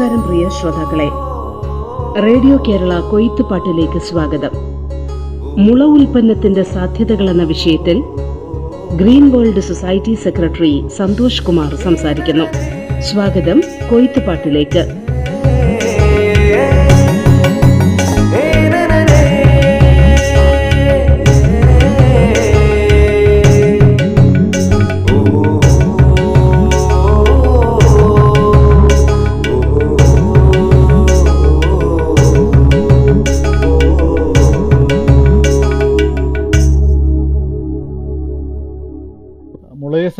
[0.00, 1.06] നമസ്കാരം പ്രിയ ശ്രോതാക്കളെ.
[2.20, 4.50] റേഡിയോ കേരള കൊയ്ത്തുപാട്ടിലേക്ക് സ്വാഗതം.
[5.58, 8.02] മുള ഉൽപ്പന്നത്തിന്റെ സാധ്യതകൾ എന്ന വിഷയത്തിൽ
[8.96, 12.44] Green World Society secretary Santhosh Kumar സംസാരിക്കുന്നു.
[13.00, 15.09] സ്വാഗതം കൊയ്ത്തുപാട്ടിലേക്ക് മുളയെ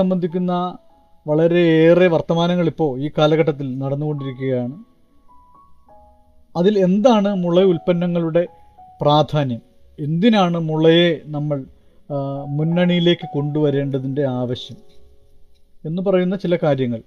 [0.00, 0.52] സംബന്ധിക്കുന്ന
[1.26, 4.76] വളരെയേറെ വർത്തമാനങ്ങൾ ഇപ്പോൾ ഈ കാലഘട്ടത്തിൽ നടന്നുകൊണ്ടിരിക്കുകയാണ്.
[6.56, 8.42] അതിൽ എന്താണ് മുള ഉൽപ്പന്നങ്ങളുടെ
[9.02, 9.60] പ്രാധാന്യം?
[10.00, 11.58] എന്തിനാണ് മുളയെ നമ്മൾ
[12.48, 14.76] മുന്നണിയിലേക്ക് കൊണ്ടുവരേണ്ടതിന്റെ ആവശ്യം?
[15.84, 17.02] എന്ന് പറയുന്ന ചില കാര്യങ്ങൾ.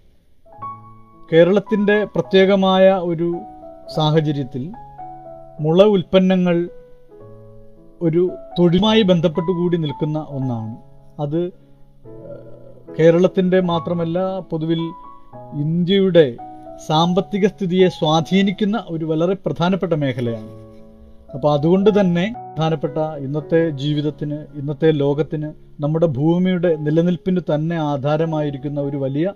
[1.34, 3.30] കേരളത്തിന്റെ പ്രത്യേകമായ ഒരു
[3.96, 4.64] സാഹചര്യത്തിൽ
[5.60, 6.58] മുള ഉൽപ്പന്നങ്ങൾ
[8.02, 8.24] ഒരു
[8.60, 10.74] തൊഴിലുമായി ബന്ധപ്പെട്ട് കൂടി നിൽക്കുന്ന ഒന്നാണ്.
[11.22, 11.42] അത്
[13.00, 14.82] കേരളത്തിന്റെ മാത്രമല്ല പൊതുവിൽ
[15.62, 16.38] ഇന്ത്യയുടെ
[16.88, 20.50] സാമ്പത്തിക സ്ഥിതിയെ സ്വാധീനിക്കുന്ന ഒരു വളരെ പ്രധാനപ്പെട്ട മേഖലയാണ്.
[21.34, 29.34] അപ്പോൾ അതുകൊണ്ട് തന്നെ പ്രധാനപ്പെട്ട ഇന്നത്തെ ജീവിതത്തിന് ഇന്നത്തെ ലോകത്തിന് നമ്മുടെ ഭൂമിയുടെ നിലനിൽപ്പിന് തന്നെ ആധാരമായിരിക്കുന്ന ഒരു വലിയ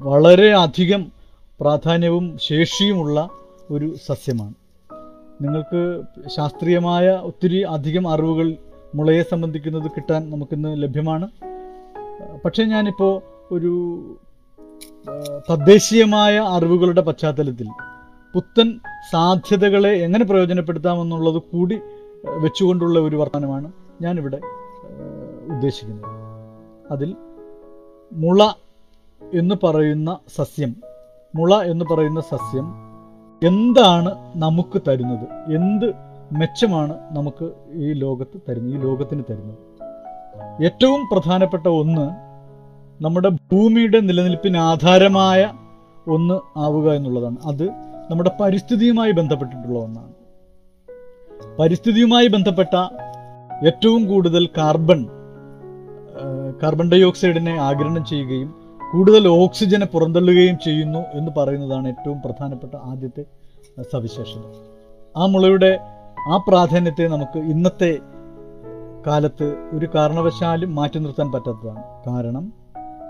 [0.00, 1.12] വളരെ അധികം
[1.60, 3.28] പ്രാധാന്യവും ശേഷിയുമുള്ള
[3.70, 4.54] ഒരു സസ്യമാണ്.
[5.42, 8.56] നിങ്ങൾക്ക് ശാസ്ത്രീയമായ ഒത്തിരി അധികം അറിവുകൾ
[8.94, 11.28] മുളയെ സംബന്ധിക്കുന്നത് കിട്ടാൻ നമുക്കിന്ന് ലഭ്യമാണ്.
[12.44, 13.22] പക്ഷേ ഞാനിപ്പോൾ
[13.54, 13.72] ഒരു
[15.50, 17.68] തദ്ദേശീയമായ അറിവുകളുടെ പശ്ചാത്തലത്തിൽ
[18.34, 18.80] പുത്തൻ
[19.12, 21.80] സാധ്യതകളെ എങ്ങനെ പ്രയോജനപ്പെടുത്താമെന്നുള്ളത് കൂടി
[22.26, 23.72] വെച്ചുകൊണ്ടുള്ള ഒരു വർത്തമാനമാണ്
[24.02, 24.40] ഞാനിവിടെ
[25.54, 26.04] ഉദ്ദേശിക്കുന്നത്.
[26.90, 27.16] അതിൽ
[28.12, 28.52] മുള
[29.32, 30.76] എന്ന് പറയുന്ന സസ്യം
[31.34, 32.66] മുള എന്ന് പറയുന്ന സസ്യം
[33.48, 35.54] എന്താണ് നമുക്ക് തരുന്നത്?
[35.54, 35.86] എന്ത്
[36.32, 39.69] മെച്ചമാണ് നമുക്ക് ഈ ലോകത്ത് തരുന്നത് ഈ ലോകത്തിന് തരുന്നത്?
[40.64, 42.30] ഏറ്റവും പ്രധാനപ്പെട്ട ഒന്ന്
[43.04, 45.52] നമ്മുടെ ഭൂമിയുടെ നിലനിൽപ്പിന് ആധാരമായ
[46.08, 47.36] ഒന്ന് ആവുക എന്നുള്ളതാണ്.
[47.44, 47.70] അത്
[48.10, 50.12] നമ്മുടെ പരിസ്ഥിതിയുമായി ബന്ധപ്പെട്ടിട്ടുള്ള ഒന്നാണ്.
[51.58, 52.76] പരിസ്ഥിതിയുമായി ബന്ധപ്പെട്ട
[53.66, 55.06] ഏറ്റവും കൂടുതൽ കാർബൺ
[56.62, 58.54] കാർബൺ ഡൈ ഓക്സൈഡിനെ ആഗിരണം ചെയ്യുകയും
[58.92, 63.24] കൂടുതൽ ഓക്സിജനെ പുറന്തള്ളുകയും ചെയ്യുന്നു എന്ന് പറയുന്നതാണ് ഏറ്റവും പ്രധാനപ്പെട്ട ആദ്യത്തെ
[63.92, 64.44] സവിശേഷത.
[65.16, 65.78] ആ മുളയുടെ
[66.28, 67.98] ആ പ്രാധാന്യത്തെ നമുക്ക് ഇന്നത്തെ
[69.06, 71.82] കാലത്ത് ഒരു കാരണവശാലും മാറ്റി നിർത്താൻ പറ്റാത്തതാണ്.
[72.06, 72.52] കാരണം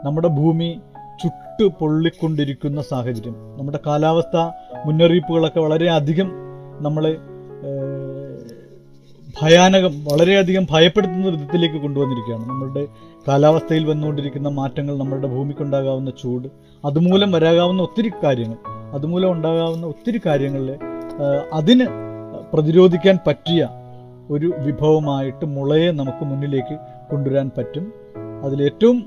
[0.04, 0.80] നമ്മുടെ ഭൂമി
[1.22, 3.34] ചുട്ടു പൊള്ളിക്കൊണ്ടിരിക്കുന്ന സാഹചര്യം.
[3.58, 4.36] നമ്മുടെ കാലാവസ്ഥ
[4.86, 6.30] മുന്നറിയിപ്പുകളൊക്കെ വളരെയധികം
[6.80, 7.16] നമ്മളെ
[9.42, 12.48] ഭയാനകം വളരെയധികം ഭയപ്പെടുത്തുന്ന വിധത്തിലേക്ക് കൊണ്ടുവന്നിരിക്കുകയാണ്.
[12.48, 12.86] നമ്മളുടെ
[13.28, 16.48] കാലാവസ്ഥയിൽ വന്നുകൊണ്ടിരിക്കുന്ന മാറ്റങ്ങൾ നമ്മളുടെ ഭൂമിക്കുണ്ടാകാവുന്ന ചൂട്
[16.84, 18.58] അതുമൂലം വരാകാവുന്ന ഒത്തിരി കാര്യങ്ങൾ
[18.94, 20.78] അതുമൂലം ഉണ്ടാകാവുന്ന ഒത്തിരി കാര്യങ്ങളിൽ
[21.52, 21.86] അതിന്
[22.52, 23.68] പ്രതിരോധിക്കാൻ പറ്റിയ
[24.30, 26.76] ഒരു വിഭവമായിട്ട് മുളയെ നമുക്ക് മുന്നിലേക്ക്
[27.10, 27.92] കൊണ്ടുവരാൻ പറ്റും.
[28.44, 28.98] അതിലേറ്റവും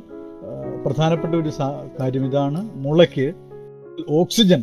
[0.86, 1.52] പ്രധാനപ്പെട്ട ഒരു
[2.00, 3.28] കാര്യം ഇതാണ് മുളയ്ക്ക്
[4.10, 4.62] ഓക്സിജൻ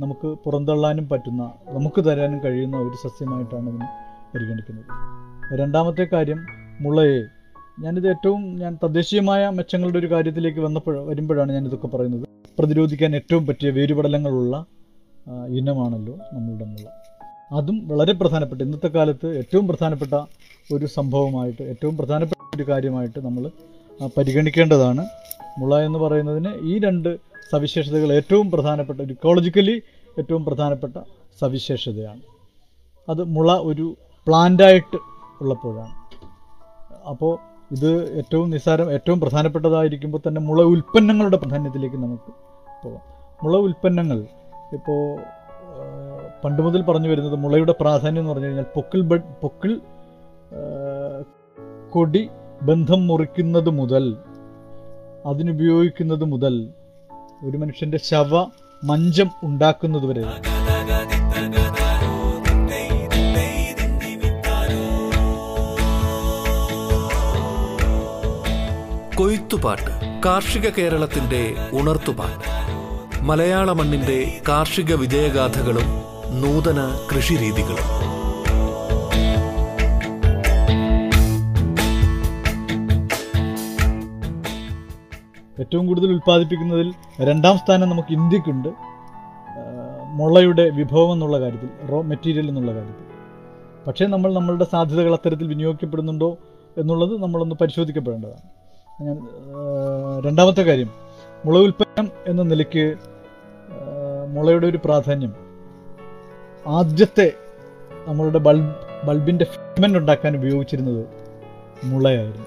[0.00, 3.88] നമുക്ക് പുറന്തള്ളാനും പറ്റുന്ന നമുക്ക് തരാനും കഴിയുന്ന ഒരു സസ്യമായിട്ടാണ് ഇതിനെ
[4.34, 4.90] പരിഗണിക്കുന്നത്.
[5.60, 6.40] രണ്ടാമത്തെ കാര്യം
[6.80, 7.20] മുളയെ
[7.80, 12.26] ഞാനിത് ഏറ്റവും ഞാൻ തദ്ദേശീയമായ മെച്ചങ്ങളുടെ ഒരു കാര്യത്തിലേക്ക് വന്നപ്പോൾ വരുമ്പോഴാണ് ഞാൻ ഇതൊക്കെ പറയുന്നത്.
[12.58, 14.56] പ്രതിരോധിക്കാൻ ഏറ്റവും പറ്റിയ വേരുപടലങ്ങളുള്ള
[15.48, 16.86] ഇനമാണല്ലോ നമ്മളുടെ മുള.
[17.52, 20.14] അതും വളരെ പ്രധാനപ്പെട്ട ഇന്നത്തെ കാലത്ത് ഏറ്റവും പ്രധാനപ്പെട്ട
[20.74, 23.50] ഒരു സംഭവമായിട്ട് ഏറ്റവും പ്രധാനപ്പെട്ട ഒരു കാര്യമായിട്ട് നമ്മൾ
[24.16, 25.06] പരിഗണിക്കേണ്ടതാണ്.
[25.58, 27.18] മുള എന്ന് പറയുന്നതിന് ഈ രണ്ട്
[27.52, 29.82] സവിശേഷതകൾ ഏറ്റവും പ്രധാനപ്പെട്ട ഒരു ഇക്കോളജിക്കലി
[30.18, 30.96] ഏറ്റവും പ്രധാനപ്പെട്ട
[31.40, 32.20] സവിശേഷതയാണ്.
[33.08, 33.96] അത് മുള ഒരു
[34.28, 34.96] പ്ലാന്റായിട്ട്
[35.40, 35.94] ഉള്ളപ്പോഴാണ്.
[37.08, 37.38] അപ്പോൾ
[37.72, 42.32] ഇത് ഏറ്റവും നിസ്സാരം ഏറ്റവും പ്രധാനപ്പെട്ടതായിരിക്കുമ്പോൾ തന്നെ മുള ഉൽപ്പന്നങ്ങളുടെ പ്രാധാന്യത്തിലേക്ക് നമുക്ക്
[42.84, 43.02] പോകാം.
[43.42, 44.26] മുള ഉൽപ്പന്നങ്ങൾ
[44.72, 45.18] ഇപ്പോൾ
[46.44, 49.80] പണ്ട് മുതൽ പറഞ്ഞു വരുന്നത് മുളയുടെ പ്രാധാന്യം എന്ന് പറഞ്ഞു കഴിഞ്ഞാൽ പൊക്കിൾ ബഡ് പൊക്കിൾ
[51.90, 52.28] കൊടി
[52.62, 54.16] ബന്ധം മുറിക്കുന്നത് മുതൽ
[55.26, 56.68] അതിനുപയോഗിക്കുന്നത് മുതൽ
[57.48, 58.44] ഒരു മനുഷ്യന്റെ ശവ
[58.84, 60.22] മഞ്ചം ഉണ്ടാക്കുന്നത് വരെ.
[69.16, 72.54] കൊയ്ത്തുപാട്ട് കാർഷിക കേരളത്തിന്റെ ഉണർത്തുപാട്ട്.
[73.22, 76.03] മലയാള മണ്ണിന്റെ കാർഷിക വിജയഗാഥകളും
[76.42, 77.88] നൂതന കൃഷിരീതികളും
[85.60, 86.88] ഏറ്റവും കൂടുതൽ ഉൽപ്പാദിപ്പിക്കുന്നതിൽ
[87.20, 88.68] രണ്ടാം സ്ഥാനം നമുക്ക് ഇന്ത്യക്കുണ്ട്.
[90.18, 93.06] മുളയുടെ വിഭവം എന്നുള്ള കാര്യത്തിൽ റോ മെറ്റീരിയൽ എന്നുള്ള കാര്യത്തിൽ.
[93.86, 96.38] പക്ഷേ നമ്മൾ നമ്മളുടെ സാധ്യതകൾ അത്തരത്തിൽ വിനിയോഗിക്കപ്പെടുന്നുണ്ടോ
[96.78, 98.44] എന്നുള്ളത് നമ്മളൊന്ന് പരിശോധിക്കപ്പെടേണ്ടതാണ്.
[99.02, 99.16] ഞാൻ
[100.26, 100.90] രണ്ടാമത്തെ കാര്യം
[101.44, 102.84] മുള ഉൽപ്പന്നം എന്ന നിലയ്ക്ക്
[104.34, 105.43] മുളയുടെ ഒരു പ്രാധാന്യം
[106.66, 107.32] ആദ്യത്തെ
[108.06, 108.74] നമ്മളുടെ ബൾബ്
[109.06, 111.06] ബൾബിന്റെ ഫിറ്റ്മെന്റ് ഉണ്ടാക്കാൻ ഉപയോഗിച്ചിരുന്നത്
[111.84, 112.46] മുളയായിരുന്നു.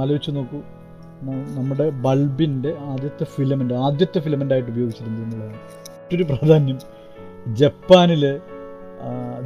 [0.00, 0.58] ആലോചിച്ച് നോക്കൂ
[1.56, 5.60] നമ്മുടെ ബൾബിന്റെ ആദ്യത്തെ ഫിലമെന്റ് ആദ്യത്തെ ഫിലമെന്റ് ആയിട്ട് ഉപയോഗിച്ചിരുന്നത് മുളയാണ്.
[5.88, 6.78] മറ്റൊരു പ്രാധാന്യം
[7.54, 8.40] ജപ്പാനിലെ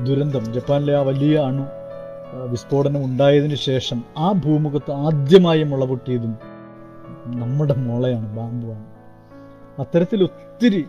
[0.04, 1.64] ദുരന്തം ജപ്പാനിലെ ആ വലിയ അണു
[2.50, 6.34] വിസ്ഫോടനം ഉണ്ടായതിന് ശേഷം ആ ഭൂമുഖത്ത് ആദ്യമായി മുള പൊട്ടിയതും
[7.26, 8.86] നമ്മുടെ മുളയാണ് ബാമ്പുവാണ്.
[9.78, 10.86] അത്തരത്തിൽ ഒത്തിരി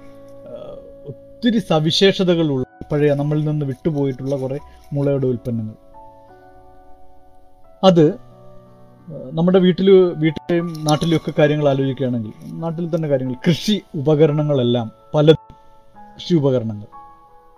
[1.35, 4.57] ഒത്തിരി സവിശേഷതകളുള്ള പഴയ നമ്മളിൽ നിന്ന് വിട്ടുപോയിട്ടുള്ള കുറേ
[4.93, 5.75] മുളയുടെ ഉൽപ്പന്നങ്ങൾ.
[7.83, 8.05] അത്
[9.37, 9.87] നമ്മുടെ വീട്ടിൽ
[10.21, 15.33] വീട്ടിലെയും നാട്ടിലെയും ഒക്കെ കാര്യങ്ങൾ ആലോചിക്കുകയാണെങ്കിൽ നാട്ടിൽ തന്നെ കാര്യങ്ങൾ കൃഷി ഉപകരണങ്ങളെല്ലാം പല
[16.15, 16.87] കൃഷി ഉപകരണങ്ങൾ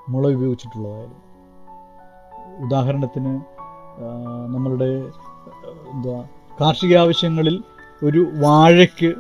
[0.10, 1.22] മുള ഉപയോഗിച്ചിട്ടുള്ളതായിരുന്നു.
[2.66, 3.34] ഉദാഹരണത്തിന്
[4.56, 4.92] നമ്മളുടെ
[5.94, 6.16] എന്താ
[6.62, 7.64] കാർഷിക ആവശ്യങ്ങളിൽ
[8.04, 9.12] ഒരു വാഴയ്ക്ക്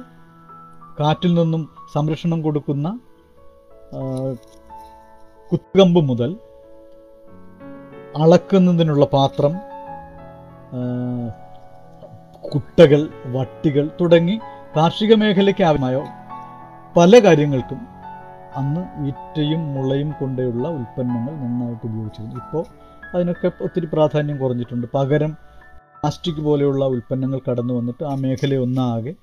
[0.99, 1.63] കാറ്റിൽ നിന്നും
[1.93, 2.87] സംരക്ഷണം കൊടുക്കുന്ന
[5.51, 6.35] കുത്തുകമ്പ് മുതൽ
[8.23, 9.53] അളക്കുന്നതിനുള്ള പാത്രം
[12.53, 14.39] കുട്ടകൾ വട്ടികൾ തുടങ്ങി
[14.77, 16.01] കാർഷിക മേഖലയ്ക്ക് ആവശ്യമായ
[16.97, 17.79] പല കാര്യങ്ങൾക്കും
[18.55, 22.35] അന്ന് ഈറ്റയും മുളയും കൊണ്ടുള്ള ഉൽപ്പന്നങ്ങൾ നന്നായിട്ട് ഉപയോഗിച്ചിരുന്നു.
[22.35, 22.65] ഇപ്പോൾ
[23.13, 24.87] അതിനൊക്കെ ഒത്തിരി പ്രാധാന്യം കുറഞ്ഞിട്ടുണ്ട്.
[24.93, 25.31] പകരം
[26.01, 29.13] പ്ലാസ്റ്റിക് പോലെയുള്ള ഉൽപ്പന്നങ്ങൾ കടന്നു വന്നിട്ട് ആ മേഖലയൊന്നാകെ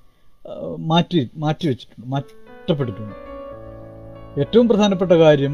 [0.77, 3.24] മാറ്റി മാറ്റി വെച്ചിട്ടുണ്ട് മാറ്റപ്പെട്ടിട്ടുണ്ട്.
[4.37, 5.53] ഏറ്റവും പ്രധാനപ്പെട്ട കാര്യം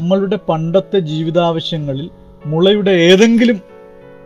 [0.00, 2.10] നമ്മളുടെ പണ്ടത്തെ ജീവിതാവശ്യങ്ങളിൽ
[2.46, 3.60] മുളയുടെ ഏതെങ്കിലും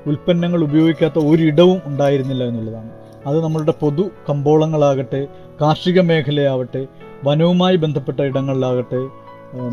[0.06, 2.90] ഉൽപ്പന്നങ്ങൾ ഉപയോഗിക്കാത്ത ഒരിടവും ഉണ്ടായിരുന്നില്ല എന്നുള്ളതാണ്.
[3.26, 5.26] അത് നമ്മളുടെ പൊതു കമ്പോളങ്ങളാകട്ടെ
[5.60, 6.86] കാർഷിക മേഖലയാവട്ടെ
[7.24, 9.00] വനവുമായി ബന്ധപ്പെട്ട ഇടങ്ങളിലാകട്ടെ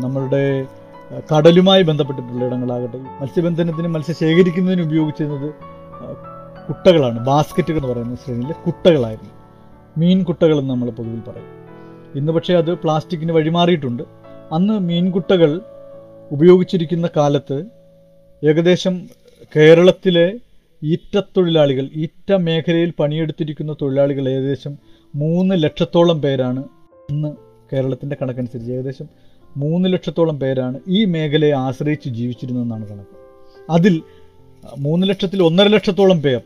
[0.02, 0.66] നമ്മളുടെ
[1.34, 5.54] കടലുമായി ബന്ധപ്പെട്ടിട്ടുള്ള ഇടങ്ങളാകട്ടെ മത്സ്യബന്ധനത്തിനും മത്സ്യ ശേഖരിക്കുന്നതിന് ഉപയോഗിച്ചിരുന്നത്
[6.68, 7.26] കുട്ടകളാണ്.
[7.26, 9.32] ബാസ്ക്കറ്റുകൾ എന്ന് പറയുന്ന ശ്രേണിയിലെ കുട്ടകളായിരുന്നു.
[9.98, 11.61] മീൻ കുട്ടകളെന്ന് നമ്മൾ പൊതുവിൽ പറയും.
[12.16, 14.02] ഇന്ന് പക്ഷേ അത് പ്ലാസ്റ്റിക്കിന് വഴിമാറിയിട്ടുണ്ട്.
[14.52, 15.60] അന്ന് മീൻകുട്ടകൾ
[16.30, 17.64] ഉപയോഗിച്ചിരിക്കുന്ന കാലത്ത്
[18.42, 18.94] ഏകദേശം
[19.56, 20.26] കേരളത്തിലെ
[20.82, 24.72] ഈറ്റത്തൊഴിലാളികൾ ഈറ്റ മേഖലയിൽ പണിയെടുത്തിരിക്കുന്ന തൊഴിലാളികൾ ഏകദേശം
[25.14, 26.64] മൂന്ന് ലക്ഷത്തോളം പേരാണ്
[27.10, 27.30] ഇന്ന്
[27.72, 29.08] കേരളത്തിന്റെ കണക്കനുസരിച്ച് ഏകദേശം
[29.56, 33.16] മൂന്ന് ലക്ഷത്തോളം പേരാണ് ഈ മേഖലയെ ആശ്രയിച്ച് ജീവിച്ചിരുന്നതെന്നാണ് കണക്ക്.
[33.70, 34.02] അതിൽ
[34.78, 36.40] മൂന്ന് ലക്ഷത്തിൽ ഒന്നര ലക്ഷത്തോളം പേർ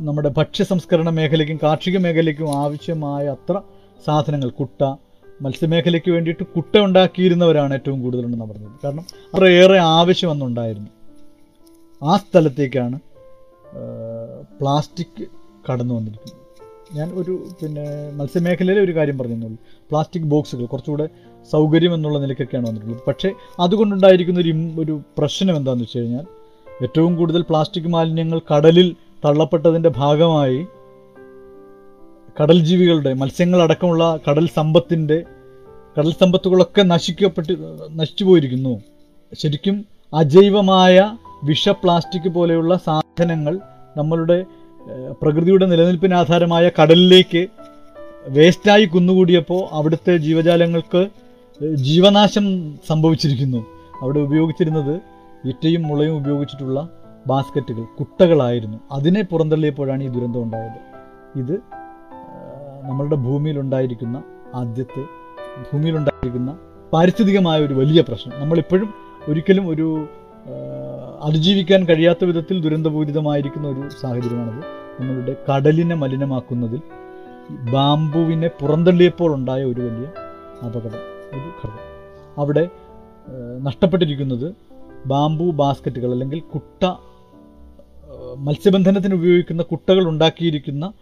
[0.00, 3.62] നമ്മുടെ ഭക്ഷ്യ സംസ്കരണ മേഖലയ്ക്കും കാർഷിക മേഖലയ്ക്കും ആവശ്യമായ അത്ര
[4.06, 4.94] സാധനങ്ങൾ കുട്ട
[5.42, 8.70] മത്സ്യമേഖലയ്ക്ക് വേണ്ടിയിട്ട് കുട്ട ഉണ്ടാക്കിയിരുന്നവരാണ് ഏറ്റവും കൂടുതലുണ്ടെന്ന് പറഞ്ഞത്.
[8.84, 9.04] കാരണം
[9.34, 10.90] അത്രയേറെ ആവശ്യം അന്നുണ്ടായിരുന്നു.
[12.02, 13.00] ആ സ്ഥലത്തേക്കാണ്
[14.60, 15.26] പ്ലാസ്റ്റിക്
[15.68, 16.42] കടന്നു വന്നിരിക്കുന്നത്.
[16.94, 19.58] ഞാൻ ഒരു പിന്നെ മത്സ്യമേഖലയിലെ ഒരു കാര്യം പറഞ്ഞെന്നുള്ളൂ
[19.90, 21.08] പ്ലാസ്റ്റിക് ബോക്സുകൾ കുറച്ചുകൂടെ
[21.52, 23.02] സൗകര്യം എന്നുള്ള നിലയ്ക്കൊക്കെയാണ് വന്നിട്ടുള്ളത്.
[23.08, 26.26] പക്ഷേ അതുകൊണ്ടുണ്ടായിരിക്കുന്ന ഒരു ഒരു പ്രശ്നം എന്താണെന്ന് വെച്ച് കഴിഞ്ഞാൽ
[26.84, 30.66] ഏറ്റവും കൂടുതൽ പ്ലാസ്റ്റിക് മാലിന്യങ്ങൾ കടലിൽ തള്ളപ്പെട്ടതിന്റെ ഭാഗമായി
[32.40, 35.24] കടൽ ജീവികളുടെ മത്സ്യങ്ങളടക്കമുള്ള കടൽ സമ്പത്തിന്റെ
[35.98, 37.56] കടൽ സമ്പത്തുകളൊക്കെ നശിക്കപ്പെട്ട്
[38.00, 38.82] നശിച്ചു പോയിരിക്കുന്നു
[39.38, 43.60] ശരിക്കും അജൈവമായ വിഷ പ്ലാസ്റ്റിക് പോലെയുള്ള സാധനങ്ങൾ
[43.96, 44.44] നമ്മളുടെ
[45.22, 47.46] പ്രകൃതിയുടെ നിലനിൽപ്പിന് ആധാരമായ കടലിലേക്ക്
[48.28, 51.08] വേസ്റ്റായി കുന്നുകൂടിയപ്പോൾ അവിടുത്തെ ജീവജാലങ്ങൾക്ക്
[51.74, 53.66] ജീവനാശം സംഭവിച്ചിരിക്കുന്നു.
[54.02, 55.00] അവിടെ ഉപയോഗിച്ചിരുന്നത്
[55.48, 56.88] ഇറ്റയും മുളയും ഉപയോഗിച്ചിട്ടുള്ള
[57.26, 58.78] ബാസ്ക്കറ്റുകൾ കുട്ടകളായിരുന്നു.
[58.92, 60.80] അതിനെ പുറന്തള്ളിയപ്പോഴാണ് ഈ ദുരന്തം ഉണ്ടായത്.
[61.38, 61.75] ഇത്
[62.88, 64.22] നമ്മളുടെ ഭൂമിയിലുണ്ടായിരിക്കുന്ന
[64.54, 65.02] ആദ്യത്തെ
[65.68, 66.58] ഭൂമിയിലുണ്ടായിരിക്കുന്ന
[66.92, 68.40] പാരിസ്ഥിതികമായ ഒരു വലിയ പ്രശ്നം.
[68.40, 68.90] നമ്മളിപ്പോഴും
[69.28, 69.86] ഒരിക്കലും ഒരു
[71.22, 74.60] അതിജീവിക്കാൻ കഴിയാത്ത വിധത്തിൽ ദുരന്തപൂരിതമായിരിക്കുന്ന ഒരു സാഹചര്യമാണത്.
[75.00, 76.80] നമ്മളുടെ കടലിനെ മലിനമാക്കുന്നതിൽ
[77.72, 80.06] ബാംബുവിനെ പുറന്തള്ളിയപ്പോൾ ഉണ്ടായ ഒരു വലിയ
[80.66, 81.02] അപകടം
[81.36, 81.82] ഒരു ഘടകം.
[82.38, 82.64] അവിടെ
[83.62, 84.54] നഷ്ടപ്പെട്ടിരിക്കുന്നത്
[85.06, 86.84] ബാംബു ബാസ്ക്കറ്റുകൾ അല്ലെങ്കിൽ കുട്ട
[88.38, 90.92] മത്സ്യബന്ധനത്തിന് ഉപയോഗിക്കുന്ന കുട്ടകൾ ഉണ്ടാക്കിയിരിക്കുന്ന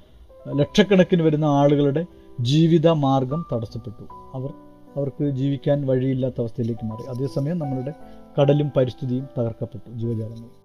[0.53, 2.07] ലക്ഷക്കണക്കിന് വരുന്ന ആളുകളുടെ
[2.41, 4.03] ജീവിത മാർഗം തടസ്സപ്പെട്ടു.
[4.35, 4.51] അവർ
[4.97, 7.11] അവർക്ക് ജീവിക്കാൻ വഴിയില്ലാത്ത അവസ്ഥയിലേക്ക് മാറി.
[7.11, 7.93] അതേസമയം നമ്മളുടെ
[8.41, 10.65] കടലും പരിസ്ഥിതിയും തകർക്കപ്പെട്ടു ജീവജാലങ്ങൾ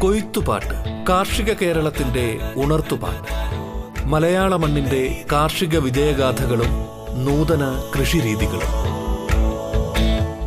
[0.00, 3.38] കൊയ്ത്തുപാട്ട് കാർഷിക കേരളത്തിന്റെ ഉണർത്തുപാട്ട്.
[4.06, 6.70] മലയാള മണ്ണിന്റെ കാർഷിക വിജയഗാഥകളും
[7.24, 8.97] നൂതന കൃഷിരീതികളും.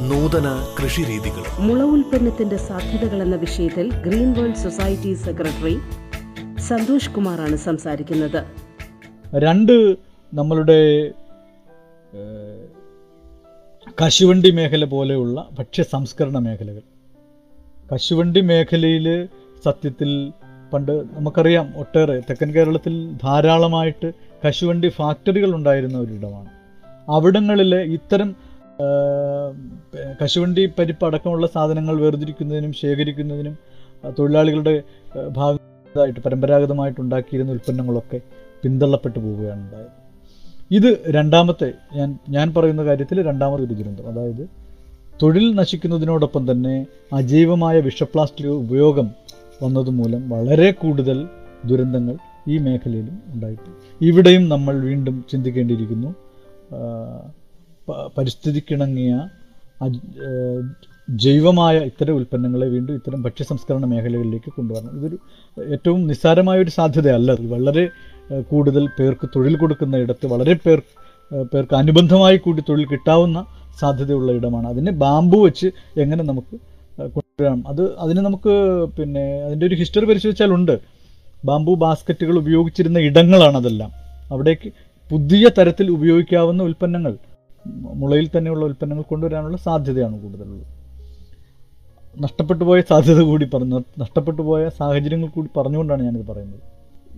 [0.00, 0.48] നൂതന
[0.78, 5.78] കൃഷിരീതികളും മുള ഉൽപ്പന്നത്തിന്റെ സാധ്യതകൾ എന്ന വിഷയത്തിൽ Green World Society secretary
[6.60, 8.44] Santhosh കുമാറാണ് സംസാരിക്കുന്നത്.
[9.34, 9.96] രണ്ട്
[10.34, 11.10] നമ്മളുടെ
[14.04, 16.82] കശുവണ്ടി മേഖല പോലെയുള്ള ഭക്ഷ്യ സംസ്കരണ മേഖലകൾ.
[17.94, 19.28] കശുവണ്ടി മേഖലയിൽ
[19.64, 20.32] സത്യത്തിൽ
[20.72, 24.12] പണ്ട് നമുക്കറിയാം ഒട്ടേറെ തെക്കൻ കേരളത്തിൽ ധാരാളമായിട്ട്
[24.46, 26.50] കശുവണ്ടി ഫാക്ടറികൾ ഉണ്ടായിരുന്ന ഒരിടമാണ്.
[27.10, 28.36] അവിടങ്ങളിൽ ഇത്തരം
[30.22, 33.58] കശുവണ്ടി പരിപ്പ് അടക്കമുള്ള സാധനങ്ങൾ വേർതിരിക്കുന്നതിനും ശേഖരിക്കുന്നതിനും
[34.18, 34.82] തൊഴിലാളികളുടെ
[35.28, 38.20] ഭാഗമായിട്ട് പരമ്പരാഗതമായിട്ട് ഉണ്ടാക്കിയിരുന്ന ഉൽപ്പന്നങ്ങളൊക്കെ
[38.62, 40.06] പിന്തള്ളപ്പെട്ടു പോവുകയാണ് ഉണ്ടായത്.
[40.70, 44.08] ഇത് രണ്ടാമത്തെ ഞാൻ ഞാൻ പറയുന്ന കാര്യത്തിൽ രണ്ടാമത്തെ ഒരു ദുരന്തം.
[44.08, 44.48] അതായത്
[45.22, 49.10] തൊഴിൽ നശിക്കുന്നതിനോടൊപ്പം തന്നെ അജൈവമായ വിഷപ്ലാസ്റ്റിക് ഉപയോഗം
[49.62, 51.28] വന്നതുമൂലം വളരെ കൂടുതൽ
[51.64, 52.16] ദുരന്തങ്ങൾ
[52.48, 54.04] ഈ മേഖലയിലും ഉണ്ടായിട്ടുണ്ട്.
[54.04, 56.14] ഇവിടെയും നമ്മൾ വീണ്ടും ചിന്തിക്കേണ്ടിയിരിക്കുന്നു.
[58.16, 59.12] പരിസ്ഥിതിക്കിണങ്ങിയ
[61.24, 64.92] ജൈവമായ ഇത്തരം ഉൽപ്പന്നങ്ങളെ വീണ്ടും ഇത്തരം ഭക്ഷ്യസംസ്കരണ മേഖലകളിലേക്ക് കൊണ്ടുവരണം.
[64.98, 65.18] ഇതൊരു
[65.74, 67.84] ഏറ്റവും നിസ്സാരമായ ഒരു സാധ്യതയല്ല വളരെ
[68.50, 70.80] കൂടുതൽ പേർക്ക് തൊഴിൽ കൊടുക്കുന്ന ഇടത്ത് വളരെ പേർ
[71.52, 73.38] പേർക്ക് അനുബന്ധമായി കൂടി തൊഴിൽ കിട്ടാവുന്ന
[73.80, 74.66] സാധ്യതയുള്ള ഇടമാണ്.
[74.72, 75.68] അതിനെ ബാമ്പു വെച്ച്
[76.02, 76.56] എങ്ങനെ നമുക്ക്
[77.14, 77.60] കൊണ്ടുവരണം കൊണ്ടുവരാം?
[77.70, 78.52] അത് അതിന് നമുക്ക്
[78.98, 80.74] പിന്നെ അതിന്റെ ഒരു ഹിസ്റ്ററി പരിശോധിച്ചാലുണ്ട്
[81.48, 83.90] ബാമ്പു ബാസ്ക്കറ്റുകൾ ഉപയോഗിച്ചിരുന്ന ഇടങ്ങളാണ് അതെല്ലാം.
[84.34, 84.68] അവിടേക്ക്
[85.10, 87.14] പുതിയ തരത്തിൽ ഉപയോഗിക്കാവുന്ന ഉൽപ്പന്നങ്ങൾ.
[88.00, 90.66] മുളയിൽ തന്നെയുള്ള ഉൽപ്പന്നങ്ങൾ കൊണ്ടുവരാനുള്ള സാധ്യതയാണ് കൂടുതലുള്ളത്.
[92.20, 96.60] നഷ്ടപ്പെട്ടു പോയ സാധ്യത കൂടി പറഞ്ഞു നഷ്ടപ്പെട്ടു പോയ സാഹചര്യങ്ങൾ കൂടി പറഞ്ഞുകൊണ്ടാണ് ഞാനിത് പറയുന്നത്.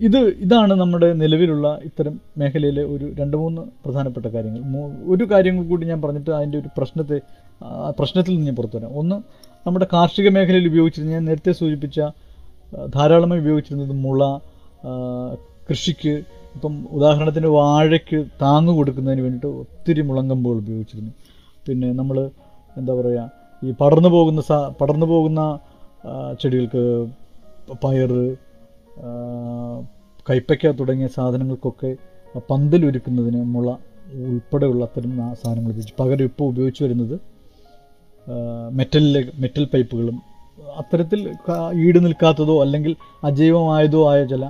[0.07, 4.61] ഇത് ഇതാണ് നമ്മുടെ നിലവിലുള്ള ഇത്തരം മേഖലയിലെ ഒരു രണ്ട് മൂന്ന് പ്രധാനപ്പെട്ട കാര്യങ്ങൾ.
[5.13, 7.21] ഒരു കാര്യങ്ങൾ കൂടി ഞാൻ പറഞ്ഞിട്ട് അതിന്റെ ഒരു പ്രശ്നത്തെ
[7.99, 8.91] പ്രശ്നത്തിൽ നിന്ന് ഞാൻ പുറത്തു വരാം.
[8.97, 9.15] ഒന്ന്
[9.67, 11.99] നമ്മുടെ കാർഷിക മേഖലയിൽ ഉപയോഗിച്ചിരുന്ന ഞാൻ നേരത്തെ സൂചിപ്പിച്ച
[12.95, 14.39] ധാരാളമായി ഉപയോഗിച്ചിരുന്നത് മുള
[15.69, 16.23] കൃഷിക്ക്
[16.55, 21.11] ഇപ്പം ഉദാഹരണത്തിന് വാഴയ്ക്ക് താങ്ങ് കൊടുക്കുന്നതിന് വേണ്ടിയിട്ട് ഒത്തിരി മുളങ്കമ്പുകൾ ഉപയോഗിച്ചിരുന്നു.
[21.67, 22.17] പിന്നെ നമ്മൾ
[22.77, 23.23] എന്താ പറയുക
[23.61, 25.41] ഈ പടർന്നു പോകുന്ന സാ പടർന്നു പോകുന്ന
[26.41, 26.83] ചെടികൾക്ക്
[27.83, 28.23] പയറ്
[29.05, 29.09] ആ,
[30.29, 31.91] കൈപ്പയ്ക്ക തുടങ്ങിയ സാധനങ്ങൾക്കൊക്കെ
[32.49, 33.67] പന്തലൊരുക്കുന്നതിന് മുള
[34.29, 35.95] ഉൾപ്പെടെയുള്ള അത്തരം സാധനങ്ങൾ ഉപയോഗിച്ചു.
[35.99, 37.15] പകരം ഇപ്പോൾ ഉപയോഗിച്ച് വരുന്നത്
[38.71, 40.17] മെറ്റലിലെ മെറ്റൽ പൈപ്പുകളും.
[40.77, 41.19] അത്തരത്തിൽ
[41.85, 44.43] ഈട് നിൽക്കാത്തതോ അല്ലെങ്കിൽ അജൈവമായതോ ആയ ചില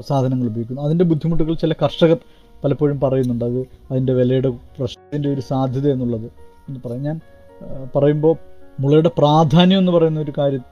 [0.00, 0.82] സാധനങ്ങൾ ഉപയോഗിക്കുന്നു.
[0.82, 2.18] അതിന്റെ ബുദ്ധിമുട്ടുകൾ ചില കർഷകർ
[2.64, 3.44] പലപ്പോഴും പറയുന്നുണ്ട്.
[3.44, 3.58] അത്
[3.90, 6.26] അതിന്റെ വിലയുടെ പ്രശ്നത്തിന്റെ ഒരു സാധ്യത എന്നുള്ളത്
[6.68, 7.02] എന്ന് പറയാം.
[7.02, 7.20] ഞാൻ
[7.96, 8.36] പറയുമ്പോൾ
[8.80, 10.64] മുളയുടെ പ്രാധാന്യം എന്ന് പറയുന്ന ഒരു കാര്യം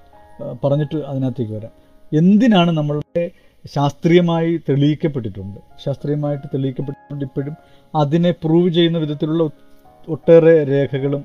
[0.65, 1.71] പറഞ്ഞിട്ട് അതിനകത്തേക്ക് വരാം.
[2.19, 3.31] എന്തിനാണ് നമ്മളുടെ
[3.75, 5.61] ശാസ്ത്രീയമായി തെളിയിക്കപ്പെട്ടിട്ടുണ്ട്?
[5.85, 7.55] ശാസ്ത്രീയമായിട്ട് തെളിയിക്കപ്പെട്ടിട്ടുണ്ട് ഇപ്പോഴും.
[7.95, 9.49] അതിനെ പ്രൂവ് ചെയ്യുന്ന വിധത്തിലുള്ള
[10.09, 11.25] ഒട്ടേറെ രേഖകളും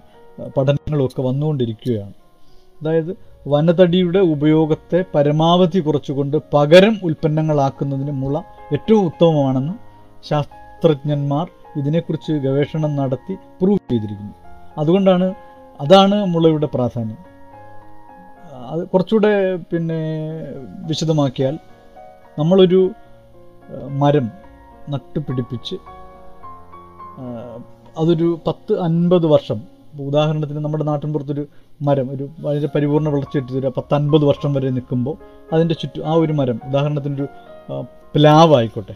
[0.58, 2.14] പഠനങ്ങളും ഒക്കെ വന്നുകൊണ്ടിരിക്കുകയാണ്.
[2.84, 8.38] അതായത് വനതടിയുടെ ഉപയോഗത്തെ പരമാവധി കുറച്ചുകൊണ്ട് പകരം ഉൽപ്പന്നങ്ങളാക്കുന്നതിന് മുള
[8.74, 9.74] ഏറ്റവും ഉത്തമമാണെന്ന്
[10.30, 14.34] ശാസ്ത്രജ്ഞന്മാർ ഇതിനെക്കുറിച്ച് ഗവേഷണം നടത്തി പ്രൂവ് ചെയ്തിരിക്കുന്നു.
[14.78, 15.34] അതുകൊണ്ടാണ്
[15.82, 17.18] അതാണ് മുളയുടെ പ്രാധാന്യം.
[18.72, 20.00] അത് കുറച്ചുകൂടെ പിന്നെ
[20.88, 21.60] വിശദമാക്കിയാൽ
[22.40, 22.92] നമ്മളൊരു
[23.90, 24.32] മരം
[24.90, 25.76] നട്ടുപിടിപ്പിച്ച്
[27.98, 31.46] അതൊരു പത്ത് അൻപത് വർഷം ഉദാഹരണത്തിന് നമ്മുടെ നാട്ടിൻ പുറത്തൊരു
[31.82, 35.18] മരം ഒരു വളരെ പരിപൂർണ വളർച്ച ഒരു പത്ത് അൻപത് വർഷം വരെ നിൽക്കുമ്പോൾ
[35.54, 37.86] അതിന്റെ ചുറ്റും ആ ഒരു മരം ഉദാഹരണത്തിനൊരു ഒരു
[38.16, 38.96] പ്ലാവ് ആയിക്കോട്ടെ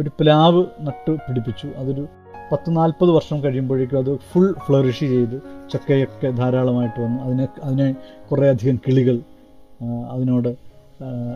[0.00, 1.66] ഒരു പ്ലാവ് നട്ടു പിടിപ്പിച്ചു.
[1.66, 2.06] അതൊരു
[2.52, 5.40] പത്ത് നാൽപ്പത് വർഷം കഴിയുമ്പോഴേക്കും അത് ഫുൾ ഫ്ലറിഷ് ചെയ്ത്
[5.72, 7.22] ചക്കയൊക്കെ ധാരാളമായിട്ട് വന്നു.
[7.22, 7.94] അതിനെ അതിനെ
[8.30, 9.20] കുറേയധികം കിളികൾ
[10.10, 10.48] അതിനോട്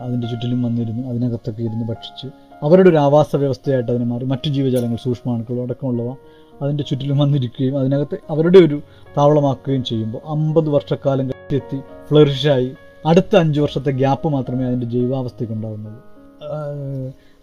[0.03, 1.07] അതിന്റെ ചുറ്റിലും വന്നിരുന്നു.
[1.07, 2.27] അതിനകത്തൊക്കെ ഇരുന്ന് ഭക്ഷിച്ച്
[2.63, 4.25] അവരുടെ ഒരു ആവാസ വ്യവസ്ഥയായിട്ട് അതിനെ മാറി.
[4.25, 6.15] മറ്റു ജീവജാലങ്ങൾ സൂക്ഷ്മാണുക്കളും അടക്കമുള്ളവ
[6.63, 8.81] അതിന്റെ ചുറ്റിലും വന്നിരിക്കുകയും അതിനകത്ത് അവരുടെ ഒരു
[9.17, 11.79] താവളമാക്കുകയും ചെയ്യുമ്പോൾ അമ്പത് വർഷക്കാലം എത്തി
[12.09, 12.71] ഫ്ലറിഷായി
[13.05, 16.01] അടുത്ത അഞ്ച് വർഷത്തെ ഗ്യാപ്പ് മാത്രമേ അതിന്റെ ജൈവാവസ്ഥയ്ക്ക് ഉണ്ടാകുന്നുള്ളൂ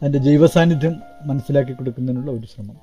[0.02, 2.76] അതിന്റെ ജൈവ സാന്നിധ്യം മനസ്സിലാക്കി കൊടുക്കുന്നതിനുള്ള ഒരു ശ്രമം.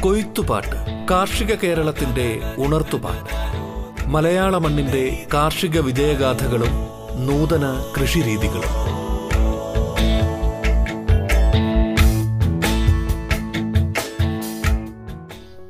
[0.00, 3.34] കൊയ്ത്തുപാട്ട് കാർഷിക കേരളത്തിന്റെ ഉണർത്തുപാട്ട്.
[4.08, 6.89] മലയാള മണ്ണിന്റെ കാർഷിക വിജയഗാഥകളും
[7.26, 7.64] നൂതന
[7.96, 8.74] കൃഷിരീതികളും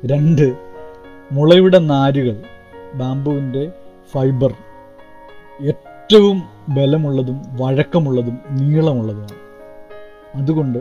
[0.05, 0.53] രണ്ട്
[1.31, 2.35] മുളയുടെ നാരുകൾ
[2.93, 3.71] ബാമ്പുവിന്റെ
[4.11, 4.53] ഫൈബർ.
[5.67, 9.37] ഏറ്റവും ബലമുള്ളതും വഴക്കമുള്ളതും നീളമുള്ളതുമാണ്.
[10.35, 10.79] അതുകൊണ്ട്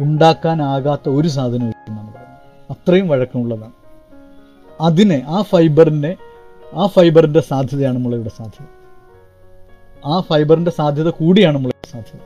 [0.00, 2.12] ഉണ്ടാക്കാനാകാത്ത ഒരു സാധനവും എന്നാണ്
[2.70, 3.72] അത്രയും വഴക്കമുള്ളതാണ്.
[4.80, 6.16] അതിനെ ആ ഫൈബറിനെ
[6.74, 8.81] ആ ഫൈബറിന്റെ സാധ്യതയാണ് മുളയുടെ സാധ്യത.
[10.06, 12.20] ആ ഫൈബറിന്റെ സാധ്യത കൂടിയാണ് നമ്മൾ സാധ്യത.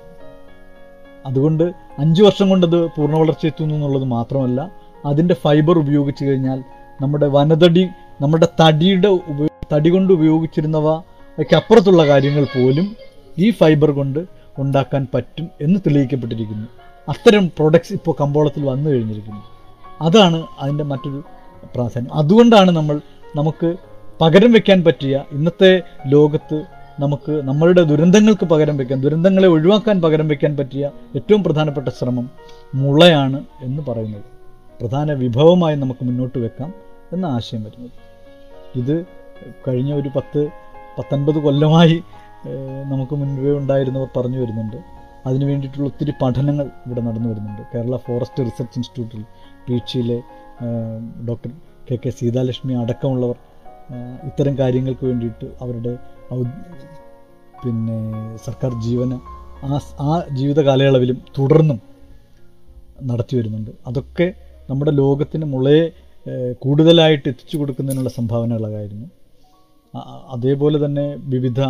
[1.27, 4.71] അതുകൊണ്ട് അഞ്ച് വർഷം കൊണ്ടത് പൂർണ വളർച്ച എത്തുന്നു എന്നുള്ളത് മാത്രമല്ല
[5.07, 6.63] അതിന്റെ ഫൈബർ ഉപയോഗിച്ച് കഴിഞ്ഞാൽ
[7.01, 7.89] നമ്മുടെ വനതടി
[8.21, 9.19] നമ്മുടെ തടിയുടെ
[9.75, 12.97] തടി കൊണ്ട് ഉപയോഗിച്ചിരുന്നവയ്ക്കപ്പുറത്തുള്ള കാര്യങ്ങൾ പോലും
[13.39, 14.27] ഈ ഫൈബർ കൊണ്ട്
[14.59, 16.69] ഉണ്ടാക്കാൻ പറ്റും എന്ന് തെളിയിക്കപ്പെട്ടിരിക്കുന്നു.
[17.09, 19.43] അത്തരം പ്രൊഡക്ട്സ് ഇപ്പോൾ കമ്പോളത്തിൽ വന്നു കഴിഞ്ഞിരിക്കുന്നു.
[20.01, 21.23] അതാണ് അതിന്റെ മറ്റൊരു
[21.75, 22.15] പ്രാധാന്യം.
[22.15, 23.01] അതുകൊണ്ടാണ് നമ്മൾ
[23.37, 23.77] നമുക്ക്
[24.21, 26.65] പകരം വെക്കാൻ പറ്റിയ ഇന്നത്തെ ലോകത്ത്
[27.01, 32.31] നമുക്ക് നമ്മളുടെ ദുരന്തങ്ങൾക്ക് പകരം വയ്ക്കാൻ ദുരന്തങ്ങളെ ഒഴിവാക്കാൻ പകരം വയ്ക്കാൻ പറ്റിയ ഏറ്റവും പ്രധാനപ്പെട്ട ശ്രമം
[32.75, 34.29] മുളയാണ് എന്ന് പറയുന്നത്.
[34.81, 36.75] പ്രധാന വിഭവമായി നമുക്ക് മുന്നോട്ട് വെക്കാം
[37.13, 37.97] എന്ന ആശയം വരുന്നത്.
[38.81, 39.07] ഇത്
[39.69, 40.41] കഴിഞ്ഞ ഒരു പത്ത്
[40.99, 42.03] പത്തൊൻപത് കൊല്ലമായി
[42.85, 44.77] നമുക്ക് മുൻപേ ഉണ്ടായിരുന്നവർ പറഞ്ഞു വരുന്നുണ്ട്.
[45.27, 47.63] അതിനു വേണ്ടിയിട്ടുള്ള ഒത്തിരി പഠനങ്ങൾ ഇവിടെ നടന്നു വരുന്നുണ്ട്.
[47.75, 49.23] കേരള ഫോറസ്റ്റ് റിസർച്ച് ഇൻസ്റ്റിറ്റ്യൂട്ടിൽ
[49.69, 50.19] പീച്ചിയിലെ
[51.29, 51.51] ഡോക്ടർ
[51.91, 53.37] കെ കെ സീതാലക്ഷ്മി അടക്കമുള്ളവർ
[54.27, 55.93] ഇത്തരം കാര്യങ്ങൾക്ക് വേണ്ടിയിട്ട് അവരുടെ
[57.65, 57.99] പിന്നെ
[58.37, 59.13] സർക്കാർ ജീവന
[59.65, 61.79] ആ ആ ജീവിത കാലയളവിലും തുടർന്നും
[63.03, 63.71] നടത്തി വരുന്നുണ്ട്.
[63.87, 64.27] അതൊക്കെ
[64.71, 65.85] നമ്മുടെ ലോകത്തിന് മുളയെ
[66.65, 69.07] കൂടുതലായിട്ട് എത്തിച്ചു കൊടുക്കുന്നതിനുള്ള സംഭാവനകളായിരുന്നു.
[70.35, 71.61] അതേപോലെ തന്നെ വിവിധ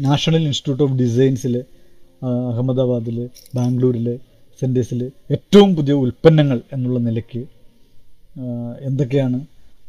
[0.00, 1.54] നാഷണൽ ഇൻസ്റ്റിറ്റ്യൂട്ട് ഓഫ് ഡിസൈൻസിൽ
[2.52, 3.18] അഹമ്മദാബാദിൽ
[3.56, 4.08] ബാംഗ്ലൂരിൽ
[4.62, 7.42] സെന്റേഴ്സിൽ ഏറ്റവും പുതിയ ഉൽപ്പന്നങ്ങൾ എന്നുള്ള നിലയ്ക്ക്
[8.80, 9.38] എന്തൊക്കെയാണ്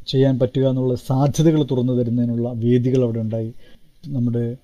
[0.08, 3.54] ചെയ്യാൻ പറ്റുക എന്നുള്ള സാധ്യതകൾ തുറന്നു തരുന്നതിനുള്ള വേദികൾ അവിടെ ഉണ്ടായി.
[4.08, 4.58] നമ്മുടെ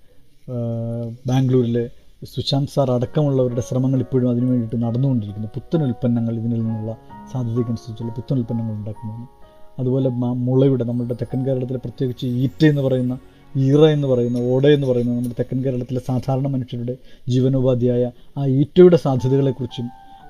[1.28, 1.90] ബാംഗ്ലൂരിലെ
[2.36, 5.50] സുശാന്ത് സാർ അടക്കമുള്ളവരുടെ ശ്രമങ്ങൾ ഇപ്പോഴും അതിനു വേണ്ടിയിട്ട് നടന്നുകൊണ്ടിരിക്കുന്നു.
[5.56, 6.98] പുത്തൻ ഉൽപ്പന്നങ്ങൾ ഇതിനിൽ നിന്നുള്ള
[7.32, 9.28] സാധ്യതയ്ക്കനുസരിച്ചുള്ള പുത്തൻ ഉൽപ്പന്നങ്ങൾ ഉണ്ടാക്കുന്നതിന്
[9.80, 13.18] അതുപോലെ മുളയുടെ നമ്മുടെ തെക്കൻ കേരളത്തിലെ പ്രത്യേകിച്ച് ഈറ്റ എന്ന് പറയുന്ന
[13.58, 16.98] ഈറ എന്ന് പറയുന്ന ഓട എന്ന് പറയുന്ന നമ്മുടെ തെക്കൻ കേരളത്തിലെ സാധാരണ മനുഷ്യരുടെ
[17.30, 19.88] ജീവനോപാധിയായ ആ ഈറ്റയുടെ സാധ്യതകളെക്കുറിച്ചും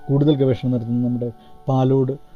[0.07, 1.31] കൂടുതൽ ഗവേഷണം നടത്തുന്ന നമ്മുടെ
[1.67, 2.35] Palode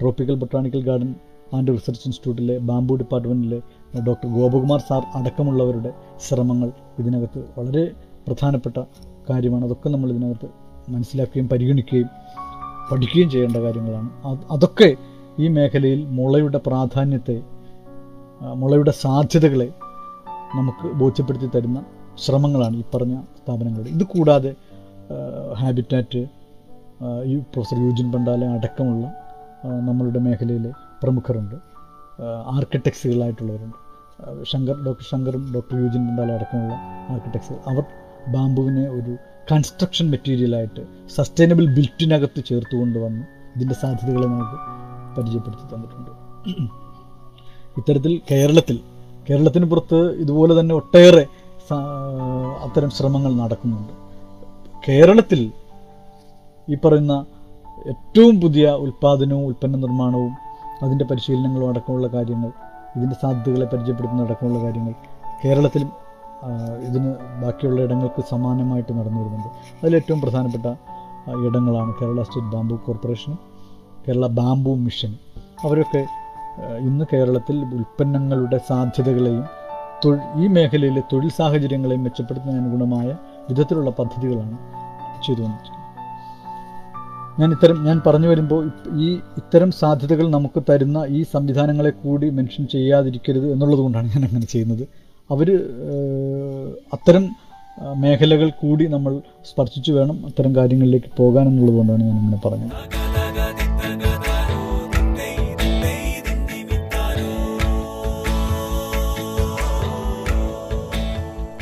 [0.00, 1.14] Tropical Botanical Garden
[1.56, 3.58] and Research ഇൻസ്റ്റിറ്റ്യൂട്ടിലെ ബാംബു ഡിപ്പാർട്ട്മെന്റിലെ
[4.06, 5.90] ഡോക്ടർ ഗോപകുമാർ സാർ അടക്കമുള്ളവരുടെ
[6.26, 7.84] ശ്രമങ്ങൾ ഇതിനകത്ത് വളരെ
[8.28, 8.78] പ്രധാനപ്പെട്ട
[9.30, 9.64] കാര്യമാണ്.
[9.64, 10.48] അതൊക്കെ നമ്മൾ ഇതിനകത്ത്
[10.92, 12.08] മനസ്സിലാക്കുകയും പരിഗണിക്കുകയും
[12.90, 14.08] പഠിക്കുകയും ചെയ്യേണ്ട കാര്യങ്ങളാണ്.
[14.50, 14.96] അതൊക്കെ
[15.38, 17.36] ഈ മേഖലയിൽ മുളയുടെ പ്രാധാന്യത്തെ
[18.54, 19.68] മുളയുടെ സാധ്യതകളെ
[20.58, 21.78] നമുക്ക് ബോധ്യപ്പെടുത്തി തരുന്ന
[22.24, 23.90] ശ്രമങ്ങളാണ് ഈ പറഞ്ഞ സ്ഥാപനങ്ങളുടെ.
[23.90, 24.54] ഇത് കൂടാതെ
[25.60, 26.20] ഹാബിറ്റാറ്റ്
[27.24, 29.23] ഈ പ്രൊഫസർ യൂജിൻ പണ്ടാല അടക്കമുള്ള
[29.88, 30.72] നമ്മളുടെ മേഖലയിലെ
[31.02, 31.56] പ്രമുഖരുണ്ട്.
[32.54, 33.78] ആർക്കിടെക്ട്സുകളായിട്ടുള്ളവരുണ്ട്
[34.50, 36.74] ശങ്കർ ഡോക്ടർ ശങ്കറും ഡോക്ടർ യൂജിൻ പണ്ടാല അടക്കമുള്ള
[37.12, 37.84] ആർക്കിടെക്ട്സ് അവർ
[38.34, 39.12] ബാംബുവിനെ ഒരു
[39.50, 40.82] കൺസ്ട്രക്ഷൻ മെറ്റീരിയലായിട്ട്
[41.16, 43.24] സസ്റ്റൈനബിൾ ബിൽറ്റിനകത്ത് ചേർത്ത് കൊണ്ടുവന്ന്
[43.56, 44.58] ഇതിന്റെ സാധ്യതകളെ നമുക്ക്
[45.16, 46.12] പരിചയപ്പെടുത്തി തന്നിട്ടുണ്ട്.
[47.80, 48.76] ഇത്തരത്തിൽ കേരളത്തിൽ
[49.28, 51.24] കേരളത്തിന് പുറത്ത് ഇതുപോലെ തന്നെ ഒട്ടേറെ
[52.64, 53.92] അത്തരം ശ്രമങ്ങൾ നടക്കുന്നുണ്ട്.
[54.88, 55.40] കേരളത്തിൽ
[56.68, 57.14] ഈ പറയുന്ന
[57.88, 60.32] ഏറ്റവും പുതിയ ഉൽപ്പാദനവും ഉൽപ്പന്ന നിർമ്മാണവും
[60.82, 62.50] അതിന്റെ പരിശീലനങ്ങളും അടക്കമുള്ള കാര്യങ്ങൾ
[62.96, 64.94] ഇതിന്റെ സാധ്യതകളെ പരിചയപ്പെടുത്തുന്ന അടക്കമുള്ള കാര്യങ്ങൾ
[65.44, 65.90] കേരളത്തിലും
[66.86, 67.10] ഇതിന്
[67.42, 69.48] ബാക്കിയുള്ള ഇടങ്ങൾക്ക് സമാനമായിട്ട് നടന്നു വരുന്നുണ്ട്.
[69.82, 70.66] അതിലേറ്റവും പ്രധാനപ്പെട്ട
[71.46, 73.38] ഇടങ്ങളാണ് കേരള സ്റ്റേറ്റ് ബാംബു കോർപ്പറേഷനും
[74.08, 75.12] കേരള ബാംബു മിഷൻ.
[75.64, 76.02] അവരൊക്കെ
[76.88, 79.44] ഇന്ന് കേരളത്തിൽ ഉൽപ്പന്നങ്ങളുടെ സാധ്യതകളെയും
[80.42, 83.08] ഈ മേഖലയിലെ തൊഴിൽ സാഹചര്യങ്ങളെയും മെച്ചപ്പെടുത്തുന്നതിന് അനുഗുണമായ
[83.48, 84.58] വിധത്തിലുള്ള പദ്ധതികളാണ്
[85.26, 85.83] ചെയ്തുകൊണ്ടിരിക്കുന്നത്
[87.40, 88.70] ഞാൻ ഇത്തരം ഞാൻ പറഞ്ഞു വരുമ്പോൾ
[89.04, 89.08] ഈ
[89.40, 94.84] ഇത്തരം സാധ്യതകൾ നമുക്ക് തരുന്ന ഈ സംവിധാനങ്ങളെ കൂടി മെൻഷൻ ചെയ്യാതിരിക്കരുത് എന്നുള്ളത് കൊണ്ടാണ് ഞാൻ അങ്ങനെ ചെയ്യുന്നത്.
[95.30, 95.48] അവർ
[96.92, 97.24] അത്തരം
[97.96, 99.20] മേഖലകൾ കൂടി നമ്മൾ
[99.50, 102.76] സ്പർശിച്ചു വേണം അത്തരം കാര്യങ്ങളിലേക്ക് പോകാൻ എന്നുള്ളത് കൊണ്ടാണ് ഞാൻ അങ്ങനെ പറഞ്ഞത്.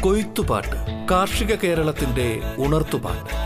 [0.00, 0.76] കൊയ്ത്തുപാട്ട്
[1.11, 3.41] കാർഷിക കേരളത്തിന്റെ ഉണർത്തുപാട്ട്.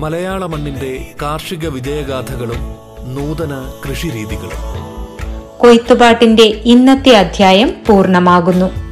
[0.00, 2.76] മലയാള മണ്ണിന്റെ കാർഷിക വിജയഗാഥകളും
[3.14, 4.62] നൂതന കൃഷിരീതികളും.
[5.58, 8.89] കൊയ്ത്തുപാട്ടിന്റെ ഇന്നത്തെ അധ്യായം പൂർണമാകുന്നു.